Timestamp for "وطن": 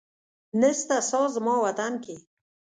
1.65-1.93